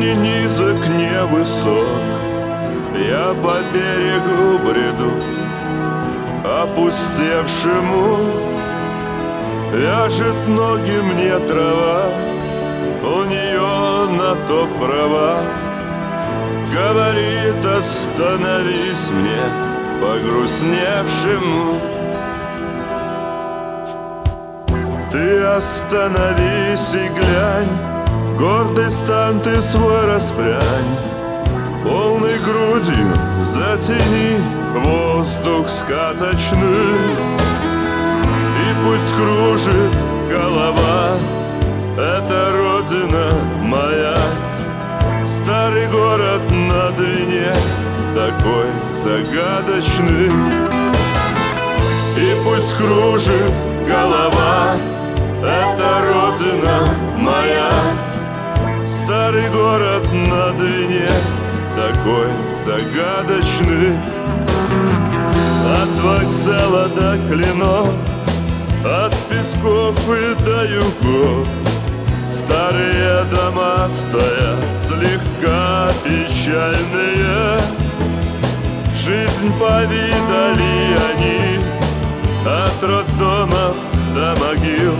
ни 0.00 0.12
низок, 0.12 0.88
не 0.88 1.24
высок 1.24 1.88
Я 2.94 3.34
по 3.42 3.56
берегу 3.72 4.58
бреду 4.58 5.12
Опустевшему. 6.44 8.16
Вяжет 9.72 10.48
ноги 10.48 11.00
мне 11.02 11.38
трава 11.40 12.04
У 13.02 13.24
нее 13.24 14.10
на 14.10 14.34
то 14.46 14.68
права. 14.78 15.38
Говорит, 16.72 17.64
остановись 17.64 19.10
мне 19.10 19.42
Погрустневшему. 20.00 21.80
Ты 25.10 25.42
остановись 25.42 26.94
и 26.94 27.08
глянь 27.08 27.95
Гордый 28.38 28.90
стан 28.90 29.40
ты 29.40 29.60
свой 29.62 30.06
распрянь 30.06 30.96
Полной 31.84 32.38
грудью 32.38 33.14
затяни 33.54 34.36
Воздух 34.84 35.68
сказочный. 35.68 36.96
И 38.62 38.84
пусть 38.84 39.14
кружит 39.16 39.96
голова 40.30 41.16
Это 41.96 42.52
родина 42.52 43.30
моя. 43.62 44.16
Старый 45.26 45.86
город 45.86 46.42
на 46.50 46.90
Двине 46.92 47.54
Такой 48.14 48.66
загадочный. 49.02 50.30
И 52.18 52.36
пусть 52.44 52.76
кружит 52.76 53.52
голова 53.86 54.76
это 55.42 56.00
родина 56.00 56.15
Старый 59.26 59.50
город 59.50 60.06
на 60.12 60.52
Двине 60.52 61.10
Такой 61.74 62.28
загадочный. 62.64 63.96
От 65.82 65.88
вокзала 66.00 66.86
до 66.90 67.18
Клинов 67.26 67.88
От 68.84 69.12
Песков 69.28 69.98
и 70.08 70.44
до 70.44 70.64
Югов 70.66 71.48
Старые 72.28 73.24
дома 73.24 73.88
стоят 73.98 74.64
слегка 74.86 75.88
печальные. 76.04 77.58
Жизнь 78.94 79.52
повидали 79.58 80.96
они 81.10 81.58
От 82.46 82.80
роддомов 82.80 83.74
до 84.14 84.36
могил 84.40 84.94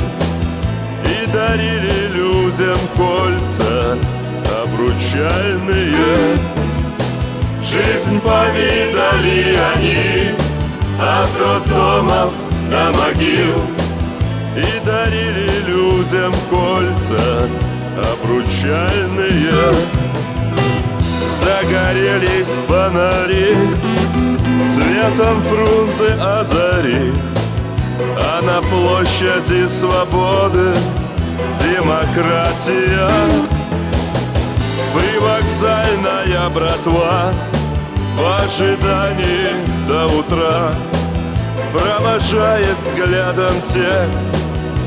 И 1.04 1.32
дарили 1.32 2.08
людям 2.12 2.76
кольца 2.96 3.15
обручальные 4.96 6.38
Жизнь 7.60 8.20
повидали 8.20 9.56
они 9.74 10.30
От 11.00 11.28
роддомов 11.40 12.32
до 12.70 12.92
могил 12.98 13.62
И 14.56 14.84
дарили 14.84 15.50
людям 15.66 16.32
кольца 16.50 17.48
обручальные. 18.12 19.74
Загорелись 21.42 22.54
фонари 22.66 23.54
Цветом 24.74 25.42
фрунзе 25.42 26.14
озари 26.14 27.12
а 27.98 28.42
на 28.42 28.60
площади 28.60 29.66
свободы 29.66 30.74
демократия 31.62 33.55
Привокзальная 35.26 36.48
братва. 36.50 37.32
В 38.16 38.44
ожидании 38.44 39.48
до 39.88 40.06
утра 40.06 40.72
Провожает 41.72 42.76
взглядом 42.86 43.50
тех, 43.72 44.06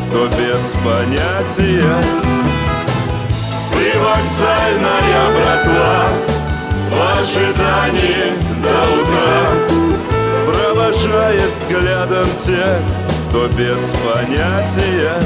кто 0.07 0.27
без 0.27 0.73
понятия. 0.81 2.03
Привокзальная 3.73 5.23
братва 5.35 6.07
В 6.89 7.21
ожидании 7.21 8.31
до 8.63 8.77
утра 8.95 9.43
Провожает 10.47 11.51
взглядом 11.59 12.27
тех, 12.45 12.79
кто 13.29 13.47
без 13.49 13.93
понятия 14.07 15.19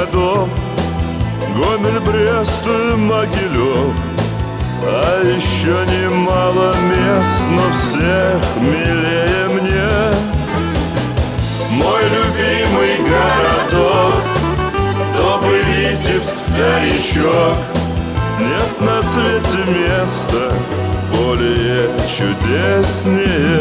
городов 0.00 0.48
Гомель, 1.56 2.00
Брест 2.00 2.64
и 2.66 2.96
Могилев. 2.96 3.94
А 4.82 5.22
еще 5.24 5.84
немало 5.92 6.74
мест, 6.88 7.42
но 7.50 7.62
всех 7.78 8.40
милее 8.60 9.48
мне. 9.48 9.90
Мой 11.72 12.02
любимый 12.04 12.98
городок 13.08 14.22
Добрый 15.18 15.62
Витебск, 15.62 16.36
старичок. 16.38 17.56
Нет 18.38 18.80
на 18.80 19.02
свете 19.02 19.58
места 19.70 20.52
более 21.12 21.90
чудеснее 22.08 23.59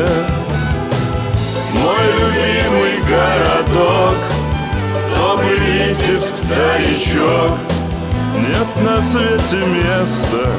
Витебск, 6.09 6.37
старичок 6.37 7.51
Нет 8.35 8.67
на 8.83 9.01
свете 9.01 9.65
места 9.65 10.49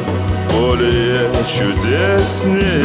более 0.52 1.30
чудеснее 1.44 2.84